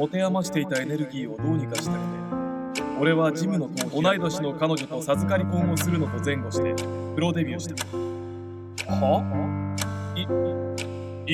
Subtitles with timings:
[0.00, 6.74] 持て余していたエネルギーをどうにかしたくて俺はジムの同い年の彼女と授かり婚をするのと前後して
[7.14, 8.94] プロデビューした。
[8.94, 9.76] は？
[10.16, 10.22] い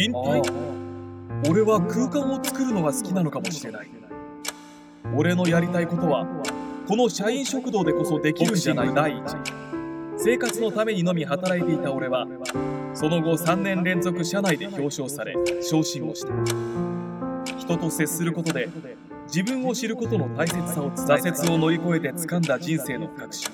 [0.04, 0.42] 引退？
[1.48, 3.88] 俺は空間を作るのが好きなのかもしれない。
[5.14, 6.26] 俺のやりたいことは
[6.88, 8.92] この社員食堂でこそできるんじゃない。
[8.92, 9.22] 第一
[10.18, 12.26] 生活のためにのみ働いていた俺は
[12.94, 16.32] その後3年連続社内で表彰され昇進をした
[17.66, 18.68] 人と接することで
[19.26, 23.50] 自分を知ることの大切さを挫折を乗り越えて掴んだ人生の確信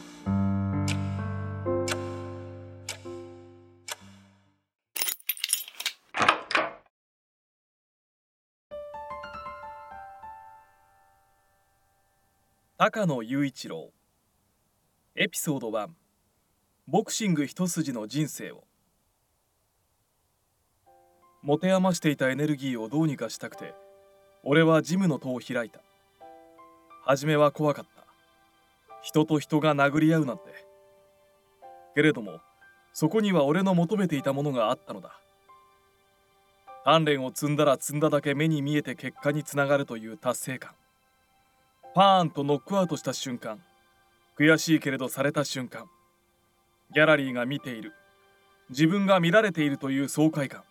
[12.77, 13.93] 高野雄一郎。
[15.15, 15.89] エピソード1
[16.89, 18.65] ボクシング一筋の人生を。
[21.43, 23.75] 持て余していたエネルギーをどうにかしたくて
[24.45, 25.81] 俺はジムの戸を開いた。
[27.05, 28.05] 初めは怖かった。
[29.03, 30.45] 人と人が殴り合うなんて。
[31.95, 32.41] けれども
[32.93, 35.13] そこには俺の求めていたものがあったのだ。
[36.85, 40.73] 鍛錬を積んだら積んだだけ目に見えて結果につながるという達成感。
[41.95, 43.61] パーンとノックアウトした瞬間
[44.39, 45.87] 悔しいけれどされた瞬間
[46.93, 47.93] ギャラリーが見ている。
[48.71, 50.63] 自分が見られているという爽快感。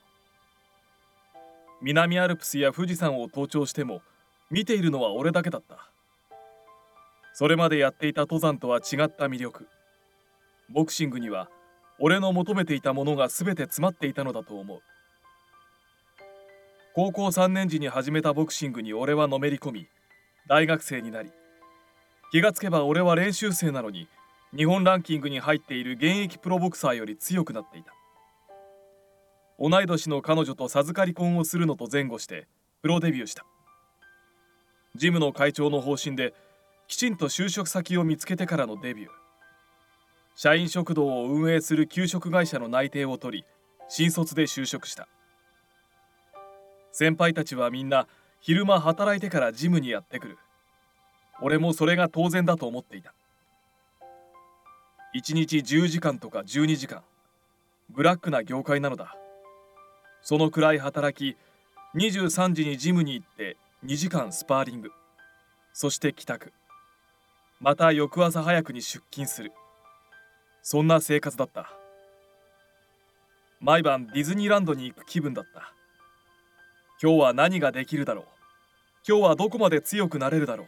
[1.82, 4.02] 南アルプスや富士山を登頂しても
[4.50, 5.90] 見ているのは俺だけだった。
[7.34, 9.68] それまでやっていた登山とは違った魅力。
[10.70, 11.50] ボクシングには
[12.00, 14.82] 俺の求めていたものが全て詰まっていたのだと思う。
[16.94, 19.88] 高校3年時に始めたボクシングに俺はのめり込み
[20.50, 21.32] 大学生になり
[22.34, 24.10] 気がつけば俺は練習生なのに
[24.54, 27.94] 日本ランキングに入っている現役プロボクサーより強くなっていた。
[29.64, 32.48] 同い年の彼女と授かり婚をするのと前後して
[32.82, 33.46] プロデビューした。
[34.96, 36.34] ジムの会長の方針で
[36.88, 39.10] きちんと就職先を見つけてからのデビュー。
[40.34, 43.46] 社員食堂を運営する給食会社の内定を取り
[43.88, 45.08] 新卒で就職した。
[46.92, 48.08] 先輩たちはみんな
[48.40, 50.38] 昼間働いてからジムにやってくる。
[51.40, 53.14] 俺もそれが当然だと思っていた。
[55.14, 57.04] 1日10時間とか12時間
[57.92, 59.16] ブラックな業界なのだ。
[60.24, 61.38] そのくらい働き
[61.96, 64.92] 23時にジムに行って2時間スパーリング。
[65.74, 66.54] そして帰宅。
[67.60, 69.52] また翌朝早くに出勤する。
[70.62, 71.72] そんな生活だった。
[73.60, 75.74] 毎晩ディズニーランドに行く気分だった。
[77.02, 78.26] 今日は何ができるだろう。
[79.08, 80.68] 今日はどこまで強くなれるだろう。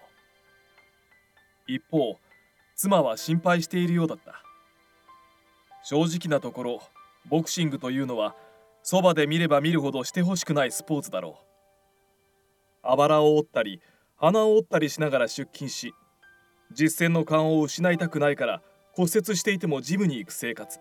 [1.68, 2.18] 一方
[2.76, 4.42] 妻は心配しているようだった。
[5.84, 6.82] 正直なところ
[7.30, 8.36] ボクシングというのは
[8.84, 11.46] そばで見れば見るほどしてほしくないスポーツだろう。
[12.84, 13.82] あばらを折ったり
[14.18, 15.94] 鼻を折ったりしながら出勤し
[16.74, 18.62] 実践の勘を失いたくないから
[18.92, 20.80] 骨折していてもジムに行く生活。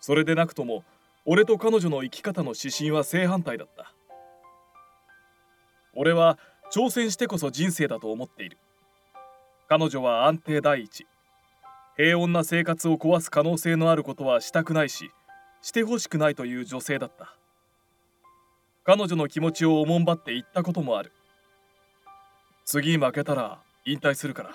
[0.00, 0.84] それでなくとも
[1.24, 3.94] 俺と彼女の生き方の指針は正反対だった。
[5.94, 6.38] 俺は
[6.74, 8.58] 挑戦してこそ人生だと思っている。
[9.68, 11.06] 彼女は安定第一。
[11.96, 15.10] 平穏な生活を壊す可能性のあることはしたくないし
[15.62, 17.36] してほしくないという女性だった。
[18.84, 21.12] 彼女の気持ちをおもんばって言ったこともある。
[22.64, 24.50] 次負けたら引退するから。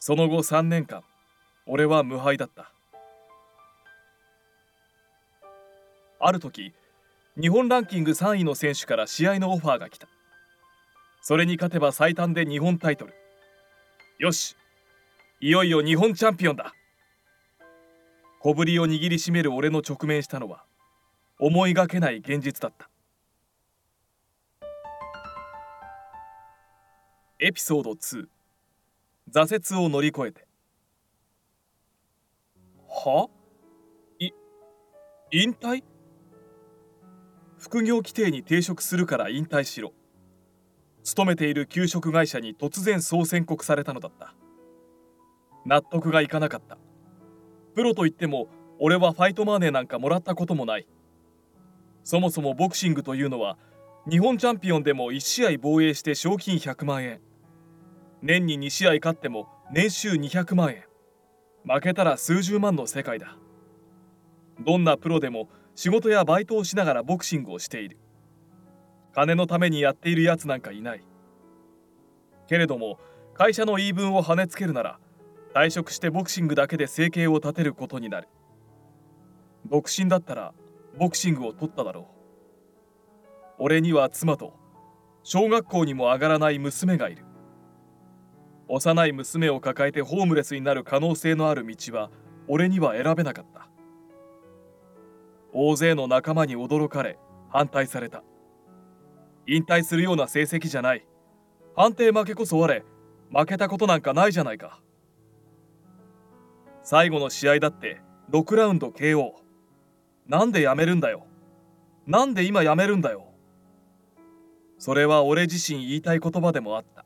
[0.00, 1.02] その後3年間
[1.66, 2.72] 俺は無敗だった。
[6.18, 6.72] ある時
[7.40, 10.08] 日本ランキング3位の選手から試合のオファーが来た。
[11.22, 13.14] それに勝てば最短で日本タイトル。
[14.18, 14.56] よし
[15.40, 16.72] いよいよ日本チャンピオンだ。
[18.48, 20.66] 小ぶりを握りしめる俺の直面したのは
[21.40, 22.88] 思いがけない現実だった。
[27.40, 28.26] エピソード2
[29.32, 30.46] 挫折を乗り越えて。
[32.88, 33.28] は？
[34.20, 34.30] い
[35.32, 35.82] 引退？
[37.58, 39.92] 副業規定に抵触するから引退しろ。
[41.02, 44.36] 勤めている給食会社に突然そう宣告されたのだった。
[45.64, 46.78] 納得がいかなかった。
[47.76, 50.86] プロといっても俺はファイトマネーなんかもらったこともない。
[52.04, 53.58] そもそもボクシングというのは
[54.08, 57.20] 日本チャンピオンでも1試合防衛して賞金100万円。
[58.22, 60.84] 年に2試合勝っても年収200万円。
[61.64, 63.36] 負けたら数十万の世界だ。
[64.64, 67.98] どんなプロでも仕事やバイトをしながらボクシングをしている。
[69.14, 71.04] 金のためにやっているやつなんかいない。
[72.48, 72.98] けれども
[73.34, 74.98] 会社の言い分を跳ねつけるなら
[75.56, 78.28] 退職してボクシングだけで生計を立てることになる。
[79.64, 80.52] 独身だったら
[80.98, 82.04] ボクシングを取っただろう。
[83.60, 84.52] 俺には妻と
[85.22, 87.24] 小学校にも上がらない娘がいる。
[88.68, 92.10] 幼い娘を抱えてホームレスになる可能性のある道は
[92.48, 93.66] 俺には選べなかった。
[95.54, 97.18] 大勢の仲間に驚かれ
[97.48, 98.22] 反対された。
[99.46, 101.06] 引退するような成績じゃない。
[101.74, 102.82] 判定負けこそ我
[103.34, 104.82] 負けたことなんかないじゃないか。
[106.88, 108.00] 最後の試合だって
[108.30, 109.32] 6ラウンド KO
[110.28, 111.26] なんでやめるんだよ。
[112.06, 113.26] なんで今やめるんだよ。
[114.78, 117.04] それは俺自身言いたい言葉でもあった。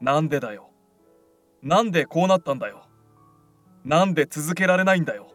[0.00, 0.70] なんでだよ。
[1.60, 2.86] なんでこうなったんだよ。
[3.84, 5.26] なんで続けられないんだよ。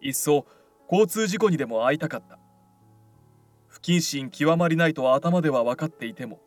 [0.00, 0.46] いっそ
[0.88, 2.38] 交通事故にでも会いたかった。
[3.66, 6.38] 不謹慎極まりないと頭では分かっていても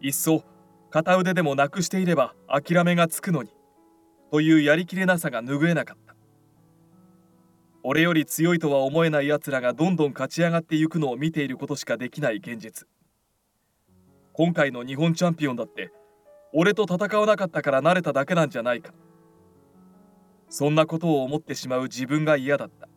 [0.00, 0.44] いっそ
[0.90, 3.50] 片腕でもなくしていれば諦めがつくのに。
[4.32, 6.16] というやりきれなさが拭えなかった。
[7.82, 12.88] 俺より強いとは思えない奴らがどんどん勝ち上がっていくのを見ていることしかできない現実。
[14.32, 15.92] 今回の日本チャンピオンだって
[16.54, 18.94] 俺と戦わなかったから慣れただけなんじゃないか。
[20.48, 22.88] そんなことを思ってしまう自分が嫌だった。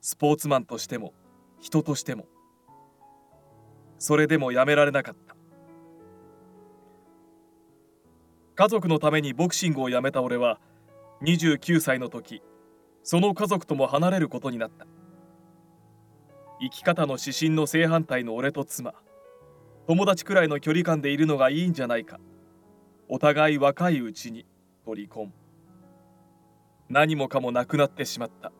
[0.00, 1.12] スポーツマンとしても
[1.60, 2.24] 人としても。
[3.98, 5.25] それでもやめられなかった。
[8.56, 10.58] 家族のためにボクシングをやめた俺は
[11.22, 12.42] 29歳の時
[13.02, 14.86] その家族とも離れることになった。
[16.58, 18.94] 生き方の指針の正反対の俺と妻
[19.86, 22.18] 友達くらいの距離感でいるのがいいんじゃないか。
[23.08, 24.46] お互い若いうちに
[24.86, 25.32] と離婚
[26.88, 28.52] 何もかもなくなってしまった。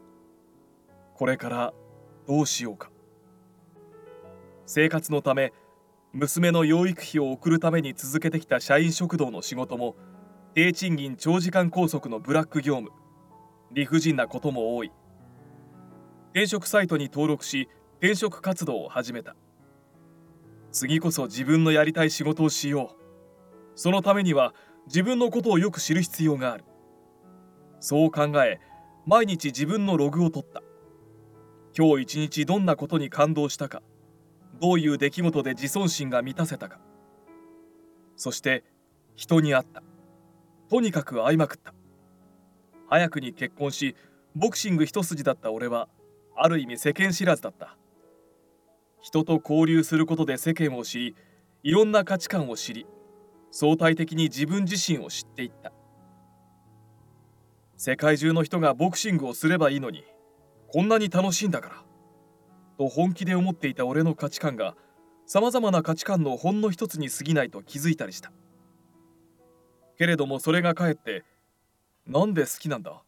[1.15, 1.73] これから
[2.29, 2.91] どうしようか。
[4.67, 5.55] 生活のため
[6.17, 9.97] 娘の養育費を送るために続けてきた社員食堂の仕事も
[10.55, 12.91] 低賃金長時間拘束のブラック業務
[13.71, 14.93] 理不尽なことも多い。
[16.31, 17.69] 転職サイトに登録し
[17.99, 19.37] 転職活動を始めた。
[20.73, 22.97] 次こそ自分のやりたい仕事をしよう。
[23.75, 24.55] そのためには
[24.87, 26.65] 自分のことをよく知る必要がある。
[27.79, 28.59] そう考え
[29.05, 30.63] 毎日自分のログを取った。
[31.77, 33.83] 今日一日どんなことに感動したか。
[34.61, 36.79] どういう出来事で自尊心が満たせたか。
[38.17, 38.65] そして
[39.15, 39.83] 人に会った。
[40.69, 41.75] とにかく会いまくった。
[42.89, 43.97] 早くに結婚し
[44.35, 45.89] ボクシング一筋だった俺は
[46.37, 47.77] ある意味世間知らずだった。
[49.01, 51.17] 人と交流することで世間を知り
[51.63, 52.87] いろんな価値観を知り
[53.51, 55.73] 相対的に自分自身を知っていった。
[57.77, 60.05] 世界中の人がボクシングをすればいいのに
[60.73, 61.86] こんなに楽しいんだから。
[62.79, 64.77] と本気で思っていた俺の価値観が
[65.27, 68.33] さまざまな価値観のほんの一つに過ぎないと気づいたりした。
[69.99, 71.25] けれどもそれがかえって
[72.07, 73.03] なんで好きなんだ？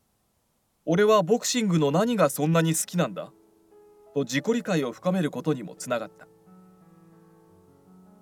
[0.86, 3.30] 俺はボクシングの何がそんなに好きなんだ？
[4.14, 6.26] と自己理解を深めることにもつながった。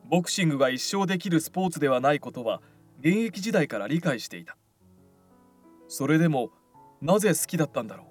[0.04, 2.60] ボクシングが一生できるスポーツではないことは
[3.00, 4.56] 現役時代から理解していた。
[5.88, 6.50] それでも
[7.00, 8.06] なぜ好きだったんだろ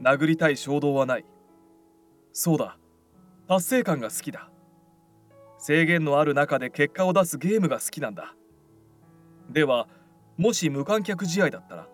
[0.00, 0.02] う？
[0.02, 1.24] 殴りたい衝動はない。
[2.32, 2.78] そうだ。
[3.48, 4.48] 達成感が好きだ。
[5.58, 8.34] 制限のある中で結果を出すゲームが好きなんだ。
[9.50, 9.86] では
[10.36, 11.86] もし無観客試合だったら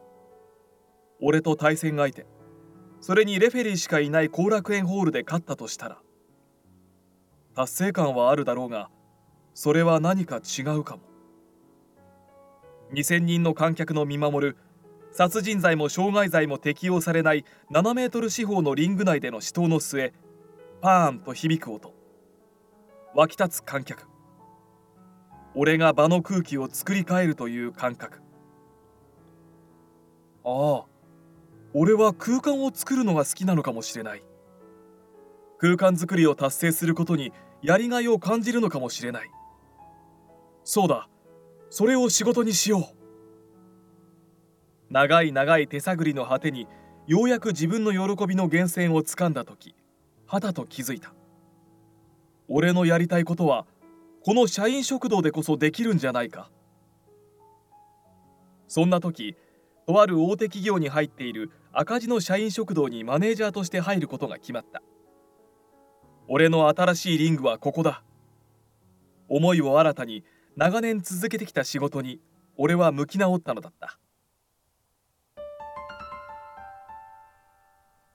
[1.20, 2.26] 俺と対戦相手
[3.00, 5.98] それにレフェリーしかいない後楽園ホールで勝ったとしたら
[7.54, 8.90] 達成感はあるだろうが
[9.54, 11.02] それは何か違うかも。
[12.92, 14.56] 2000人の観客の見守る
[15.10, 20.14] 殺人罪も傷害罪も適用されない7メートル四方のリング内での死闘の末
[20.80, 21.92] パーンと響く音。
[23.14, 24.06] 湧き立つ観客。
[25.56, 28.20] 俺が場の空気を作り変えるという感覚。
[30.44, 30.84] ああ
[31.74, 34.22] 俺は空間を作るのが好きなのかもしれない。
[35.58, 39.30] 空間作りを達成することにやりがいを感じるのかもしれない。
[40.62, 41.08] そうだ
[41.70, 42.84] それを仕事にしよう。
[44.90, 46.68] 長い長い手探りの果てに
[47.08, 49.74] ようやく自分の喜びの源泉をつかんだ時。
[50.28, 51.14] はたと気づいた。
[52.48, 53.66] 俺のやりたいことは
[54.22, 56.50] この社員食堂でこそできるんじゃないか。
[58.66, 59.36] そんな時
[59.86, 64.82] とある大手企業に入っている赤字の社員食堂にマネージャーとして入ることが決まった。
[66.28, 68.04] 俺の新しいリングはここだ。
[69.30, 70.24] 思いを新たに
[70.56, 72.20] 長年続けてきた仕事に
[72.58, 73.98] 俺は向き直ったのだった。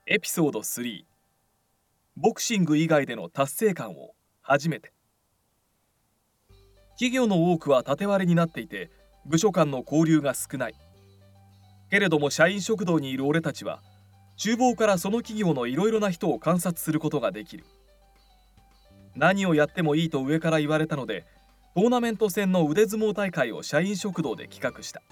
[0.06, 1.04] エピソード3
[2.16, 4.92] ボクシング以外での達成感を初めて。
[6.90, 8.88] 企業の多くは縦割りになっていて
[9.26, 10.74] 部署間の交流が少ない。
[11.90, 13.82] けれども社員食堂にいる俺たちは
[14.36, 17.64] 厨房からその企業のいろいろな人を観察することができる。
[19.16, 21.26] 何をやってもいいと上から言われたので
[21.74, 25.02] トーナメント戦の腕相撲大会を社員食堂で企画した。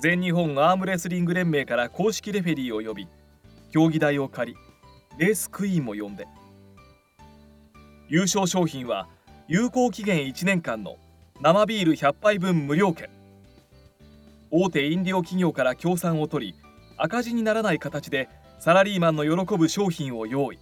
[0.00, 3.08] 全日本アームレスリング連盟から公式レフェリーを呼び
[3.72, 4.58] 競技台を借り
[5.16, 6.26] レースクイーンも呼んで。
[8.08, 9.08] 優勝商品は
[9.46, 10.96] 有効期限1年間の
[11.40, 13.08] 生ビール100杯分無料券。
[14.50, 16.54] 大手飲料企業から協賛を取り
[16.96, 18.28] 赤字にならない形で
[18.58, 20.58] サラリーマンの喜ぶ商品を用意。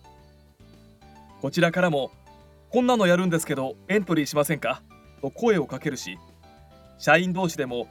[1.41, 2.11] こちらからも
[2.71, 4.83] こんなのやるんですけどエントリーしませんか？
[5.23, 6.19] と声をかけるし
[6.99, 7.89] 社員同士でも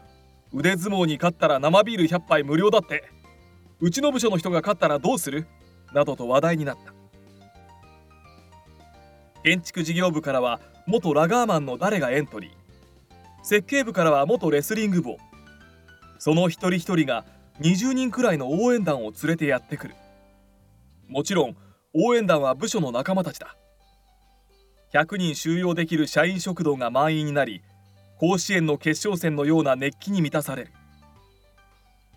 [0.53, 3.03] 腕相撲に勝ったら生ビール100杯無料だって。
[3.79, 5.47] うちの部署の人が勝ったらどうする？
[5.93, 6.93] などと話題になった。
[9.43, 12.51] 建築事業部からは元ラガーマンの誰がエントリー。
[13.43, 15.17] 設計部からは元レスリング部を。
[16.19, 17.25] その一人一人が
[17.59, 19.95] 20人くらいの応援団を連れてやってくる。
[21.07, 21.55] もちろん
[21.93, 23.55] 応援団は部署の仲間たちだ。
[24.93, 27.61] 100人収容できる社員食堂が満員になり
[28.19, 30.71] 甲子園の決勝戦のような熱気に満たされる。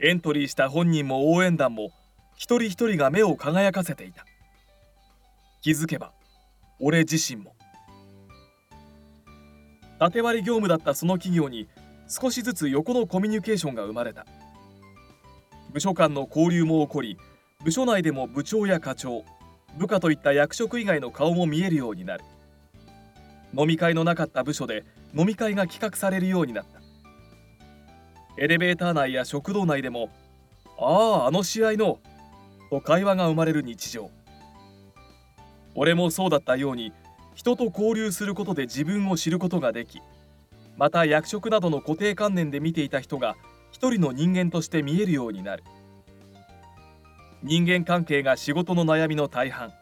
[0.00, 1.90] エントリーした本人も応援団も
[2.36, 4.24] 一人一人が目を輝かせていた。
[5.62, 6.12] 気づけば
[6.78, 7.54] 俺自身も。
[9.98, 11.68] 縦割り業務だったその企業に
[12.08, 14.26] 少しずつ横のコミュニケーションが生まれた。
[15.72, 17.16] 部署間の交流も起こり
[17.64, 19.24] 部署内でも部長や課長
[19.78, 22.24] 部下といった役職以外の顔も見えるようになる。
[23.56, 24.84] 飲み会のなかった部署で
[25.16, 26.80] 飲み会が企画されるようになった。
[28.36, 30.10] エレベーター内や食堂内でも
[30.78, 32.00] 「あああの試合の」
[32.70, 34.10] と会話が生まれる日常。
[35.74, 36.92] 俺もそうだったように
[37.34, 40.00] 人と交流することで自分を知ることができ
[40.76, 43.36] また役職などの固定観念で見ていた人が
[43.72, 45.64] 一人の人間として見えるようになる。
[47.42, 49.72] 人間関係が仕事の悩みの大半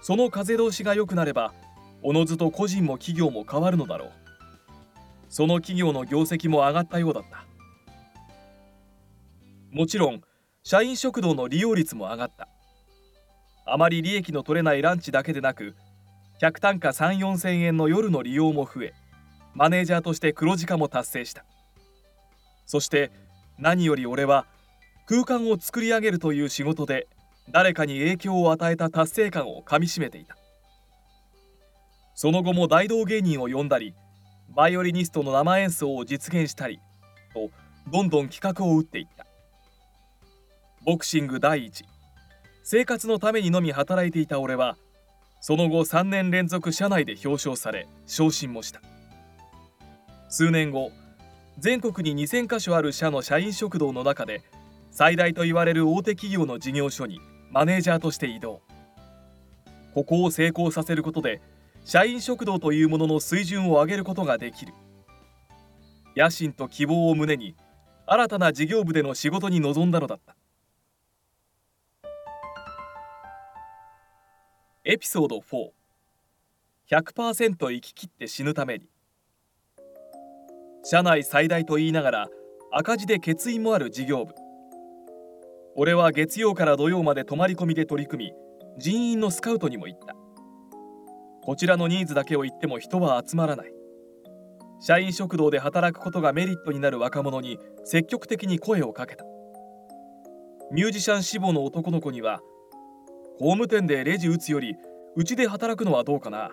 [0.00, 1.52] その風通しが良くなれば
[2.02, 4.12] おのずと個人も企業も変わるのだろう。
[5.28, 7.44] その企業の業績も上がったようだった。
[9.70, 10.22] もちろん
[10.70, 12.46] 社員食堂の利用率も上がった。
[13.64, 15.74] あまり利益の取れないランチだけでなく
[16.38, 18.92] 客単価3 4千円の夜の利用も増え
[19.54, 21.46] マネージャーとして黒字化も達成した。
[22.66, 23.10] そして
[23.58, 24.44] 何より俺は
[25.06, 27.08] 空間を作り上げるという仕事で
[27.50, 30.36] 誰かに影響を与えた達成感をかみしめていた。
[32.14, 33.94] その後も大道芸人を呼んだり
[34.54, 36.78] バイオリニストの生演奏を実現したり
[37.32, 37.48] と
[37.90, 39.27] どんどん企画を打っていった。
[40.88, 41.84] ボクシング第一。
[42.62, 44.78] 生活のためにのみ働いていた俺は
[45.42, 48.80] その後3年連続社内で表彰され昇進もした。
[50.30, 50.90] 数年後
[51.58, 54.40] 全国に2000カ所ある社の社員食堂の中で
[54.90, 58.62] 最大と言われる大手企業の事業所にマネージャーとして移動。
[59.92, 61.42] ここを成功させることで
[61.84, 64.72] 社員食堂というものの水準を上げることができる。
[66.16, 67.56] 野心と希望を胸に
[68.06, 70.37] 新たな事業部での仕事に臨んだのだった。
[74.90, 75.42] エピソード
[76.90, 78.86] 4100%生き切って死ぬために。
[80.82, 82.28] 社内最大と言いながら
[82.72, 84.32] 赤字で欠員もある事業部。
[85.76, 88.32] 俺は月曜から土曜まで泊まり込みで取り組み
[88.78, 90.16] 人員のスカウトにも行った。
[91.44, 93.72] こちらのニーズだけを言っても人は集まらない。
[94.80, 99.26] 社員食堂で働くことがメリットになる若者に積極的に声をかけた。
[100.72, 102.40] ミュージシャン志望の男の子には
[103.38, 104.76] 工務店でレジ打つより
[105.14, 106.50] うちで働くのはどうかな。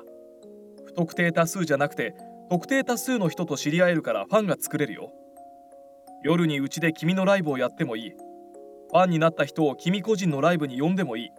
[0.85, 2.15] 不特定多数じゃなくて
[2.49, 5.11] 特定多数の人と知り合えるからファンが作れるよ。
[6.23, 8.11] 夜にうちで君のライブをやってもいい。
[8.11, 11.29] ファンになった人を君個人のライブに呼んでもいい。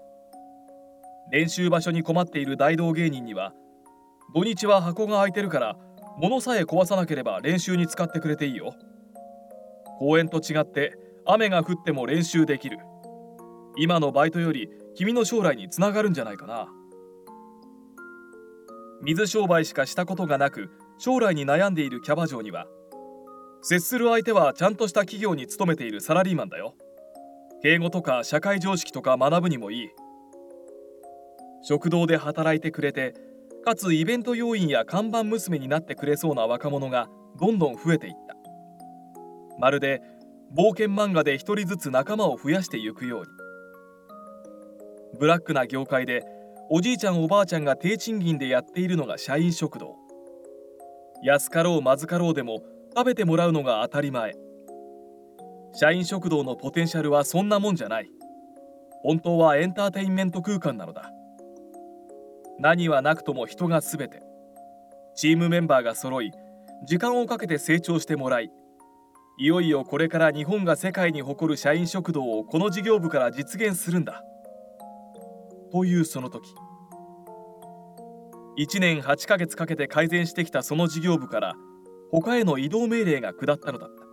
[1.30, 3.52] 練習場所に困っている大道芸人には
[4.34, 5.76] 土日は箱が空いてるから
[6.18, 8.74] 物さえ壊さなければ練習に使ってくれていいよ。
[10.00, 12.78] 公園と違って雨が降っても練習できる。
[13.78, 16.68] 今のバイトより君の将来につながるんじゃないかな。
[19.02, 22.66] 水商売しかしたことがなく将来に悩んでいるキャバ嬢には
[23.60, 26.74] 接する相手はちゃんとした企業に勤めているサラリーマンだよ。
[27.62, 29.88] 敬語とか社会常識とか学ぶにもいい。
[31.62, 33.14] 食堂で働いてくれて
[33.64, 38.34] かつイベント要員や看板娘になってくれそうな若者がどんどん増えていった。
[39.58, 40.00] まるで
[40.56, 43.26] 冒険漫画で一人ずつ仲間を増やしていくように。
[45.16, 46.24] ブラックな業界で
[46.70, 49.96] おじいちゃんおばあちゃんが低賃金でやっているのが社員食堂。
[51.22, 52.62] 安かろうまずかろうでも
[52.96, 54.34] 食べてもらうのが当たり前。
[55.72, 58.10] 社員食堂のポテンシャルはそんなもんじゃない。
[59.02, 61.10] 本当はエンターテインメント空間なのだ。
[62.58, 64.22] 何はなくとも人が全て。
[65.14, 66.32] チームメンバーが揃い
[66.84, 68.50] 時間をかけて成長してもらい
[69.38, 74.22] いよいよこれから日本が世界に誇る社員食堂をこの事業部から実現するんだ。
[75.72, 76.54] というその時。
[78.58, 81.54] 1年8ヶ月かけて改善してきたその事業部から
[82.10, 84.06] 他への移動命令が下ったのだった。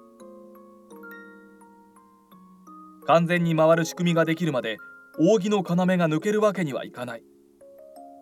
[3.05, 4.77] 完全に回る仕組みができるまで
[5.19, 5.75] 扇の要が
[6.09, 7.23] 抜けるわけにはいかない。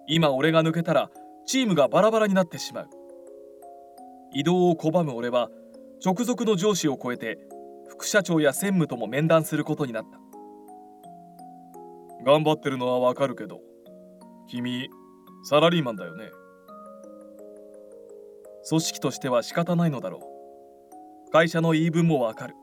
[0.08, 1.10] 今俺が抜けたら
[1.46, 2.90] チームがバラバラになってしまう。
[4.34, 5.50] 移動を拒む俺は
[6.04, 7.38] 直属の上司を超えて
[7.90, 10.21] 副社長や専務とも面談することになった。
[12.24, 13.62] 頑張ってるのはわかるけど
[14.48, 14.90] 君
[15.44, 16.30] サラリーマンだよね？
[18.70, 20.20] 組織としては仕方ないのだろ
[21.28, 21.32] う。
[21.32, 22.54] 会社の言い分もわかる。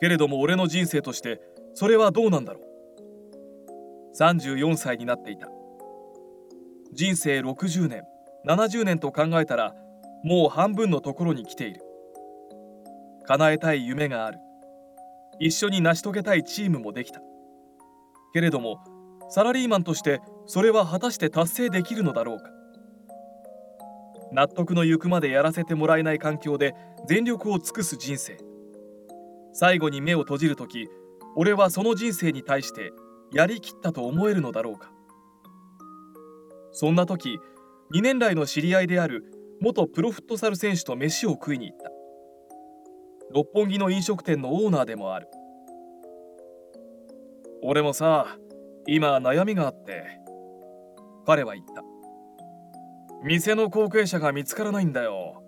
[0.00, 1.40] けれども俺の人生として
[1.74, 5.48] それはどうなんだろう？34歳になっていた。
[6.92, 8.04] 人生60年
[8.46, 9.74] 70年と考えたら
[10.22, 11.80] もう半分のところに来ている。
[13.26, 14.38] 叶えたい夢がある。
[15.40, 17.20] 一緒に成し遂げたいチームもできた。
[18.32, 18.78] けれども
[19.28, 22.44] サラリーマンとしてそれは果たして達成できるのだろうか？
[24.32, 26.74] 納得のゆくまでやらせてもらえない環境で
[27.08, 28.38] 全力を尽くす人生。
[29.52, 30.88] 最後に目を閉じる時
[31.36, 32.92] 俺はその人生に対して
[33.32, 34.90] やりきったと思えるのだろうか？
[36.72, 37.38] そんな時
[37.94, 39.24] 2年来の知り合いである
[39.60, 41.90] 元プロフットサル選手と飯を食いに行った。
[43.34, 45.28] 六本木の飲食店のオーナーでもある。
[47.64, 48.26] 俺もさ
[48.88, 50.04] 今悩みがあって
[51.24, 51.84] 彼は言った。
[53.22, 55.44] 店の後継者が見つからないんだよ。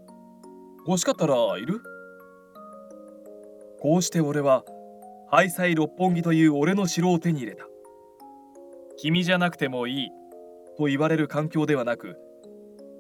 [0.87, 1.81] 欲しかったらいる？
[3.81, 4.63] こうして俺は
[5.29, 7.65] ハイサイ六本木という俺の城を手に入れた。
[8.97, 10.11] 君じゃなくてもいい
[10.79, 12.17] と言われる環境ではなく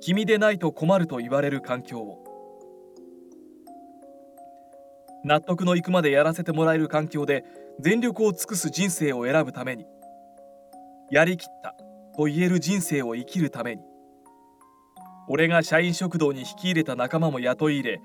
[0.01, 2.25] 君でないと困ると言われる環境を。
[5.25, 7.45] 納得のいくまでやらせてもらえる環境で
[7.81, 9.87] 全力を尽くす人生を選ぶために
[11.11, 11.75] やりきった
[12.17, 13.83] と言える人生を生きるために
[15.29, 18.01] 俺が社員食堂に引き入れた仲間も雇い入れ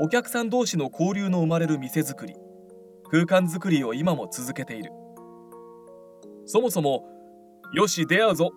[0.00, 2.34] お客さん同士の交流の生まれる店づくり
[3.10, 4.90] 空間づくりを今も続けている。
[6.46, 7.04] そもそも
[7.76, 8.52] 「よし出会うぞ」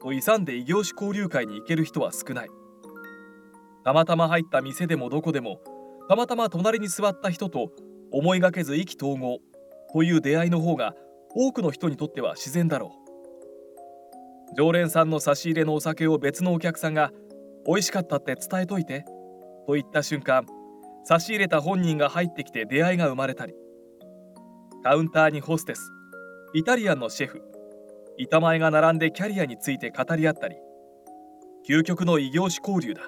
[0.00, 2.48] と勇んで異業種交流会に行ける人は少ない。
[3.84, 5.60] たまたま入った店でもどこでも
[6.08, 7.70] たまたま隣に座った人と
[8.10, 9.40] 思いがけず意気投合。
[9.92, 10.94] という出会いの方が
[11.34, 12.94] 多くの人にとっては自然だろ
[14.52, 14.54] う。
[14.56, 17.12] 常連さんの差し入れのお酒を別のお客さんが
[17.66, 19.04] 美味しかったって伝えといて
[19.66, 20.46] と言った瞬間
[21.04, 23.54] 差し入れた本人が入ってきて出会いが生まれたり。
[24.82, 25.92] カウンターにホステス
[26.54, 27.42] イタリアンのシェフ
[28.16, 30.56] 板前が並んでキャリアについて語り合ったり。
[31.68, 33.02] 究極の異業種交流だ。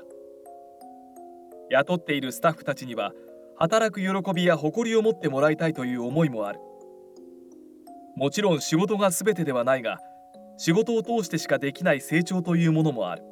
[1.71, 3.13] 雇っているスタッフたちには
[3.57, 6.61] 働く喜びや誇りを持ってもらいたいという思いもある。
[8.17, 9.99] もちろん仕事が全てではないが
[10.57, 13.23] 仕事を通してしかできない成長というものもある。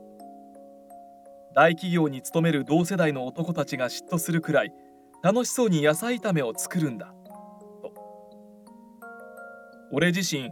[1.55, 4.73] 大企業に勤める同世代の男たちが嫉妬するくらい
[5.23, 7.13] 楽しそうに野菜炒めを作るんだ
[7.83, 7.93] と。
[9.93, 10.51] 俺自身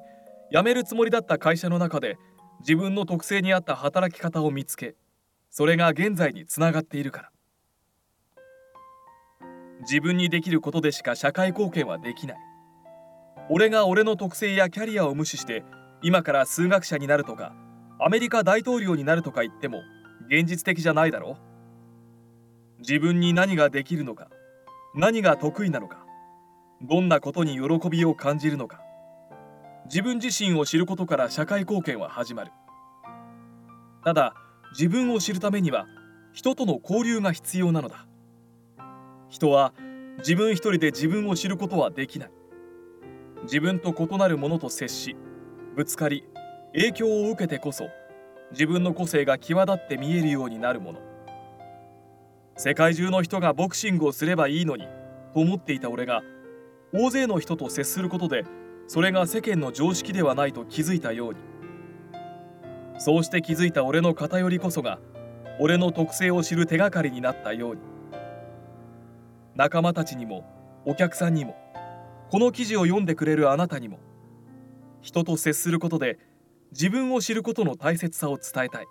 [0.53, 2.17] 辞めるつもりだった会社の中で
[2.61, 4.97] 自分の特性に合った働き方を見つけ
[5.51, 7.31] それが現在につながっているから。
[9.83, 12.37] 自分にできることでしか社会貢献はできない。
[13.49, 15.65] 俺が俺の特性やキャリアを無視して
[16.03, 17.55] 今から数学者になるとか
[17.99, 19.83] アメリカ大統領になるとか言っても
[20.29, 21.37] 現実的じゃないだろ
[22.79, 24.29] 自分に何ができるのか
[24.95, 26.07] 何が得意なのか
[26.83, 28.81] どんなことに喜びを感じるのか。
[29.87, 32.53] 自分自身を知ることから社会貢献は始まる。
[34.05, 34.35] ただ
[34.73, 35.87] 自分を知るためには
[36.33, 38.07] 人との交流が必要なのだ。
[39.29, 39.73] 人は
[40.19, 42.31] 自分一人で自分を知ることはできない。
[43.43, 45.17] 自分と異なるものと接し
[45.77, 46.25] ぶつかり
[46.73, 47.89] 影響を受けてこそ
[48.51, 51.01] 自分の個性が際立って見えるようになるもの。
[52.57, 54.85] 世界中の人がボクシングをすればいいのに
[55.35, 56.23] と思っていた俺が
[56.95, 58.45] 大勢の人と接することで
[58.87, 61.41] それが世間の常識ではないと気づいたように。
[62.99, 64.99] そうして気づいた俺の偏りこそが
[65.61, 67.81] 俺の特性を知る手がかりになったように。
[69.55, 70.45] 仲間たちにも
[70.87, 71.57] お客さんにも
[72.31, 74.01] この記事を読んでくれるあなたにも
[75.01, 76.19] 人と接することで
[76.73, 78.87] 自分を知ることの大切さを伝えたい。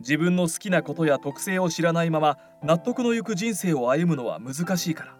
[0.00, 5.16] 自分の好きなことや特性を知らないまま納得のゆく人生を歩むのは難しいから。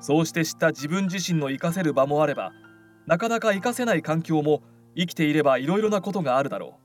[0.00, 2.52] そうして知った自分自身の活かせる場もあれば
[3.06, 4.62] なかなか活かせない環境も
[4.94, 6.78] 生きていればいろいろなことがあるだろ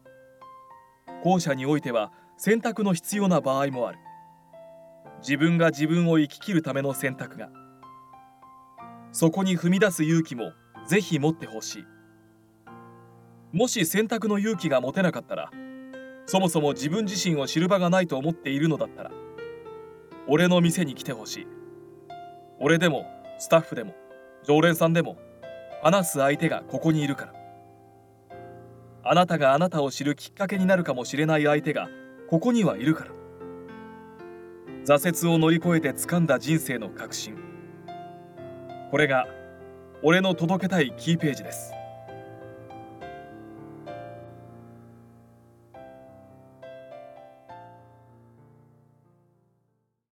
[1.12, 1.24] う。
[1.24, 4.00] 後者においては選択の必要な場合もある。
[5.20, 7.50] 自分が自分を生き切るための選択が。
[9.12, 10.52] そこに踏み出す勇気も
[10.88, 11.86] ぜひ持ってほしい。
[13.54, 15.52] もし選択の勇気が持てなかったら
[16.26, 19.12] そもそも自分自身を知る場がないと思っているのだったら
[20.28, 21.48] 俺の店に来てほしい。
[22.60, 23.06] 俺でも
[23.40, 23.96] スタッフでも
[24.44, 25.18] 常連さんでも
[25.82, 27.34] 話す相手がここにいるから。
[29.04, 31.88] あなたがあなたを知るきっかけになるかもしれない相手が
[32.30, 33.12] ここにはいるから。
[34.86, 37.38] 挫折を乗り越えて掴んだ人生の確信。
[38.92, 39.28] これが
[40.02, 41.77] 俺の届けたいキーページです。